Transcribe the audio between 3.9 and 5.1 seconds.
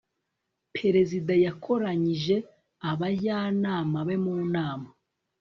be mu nama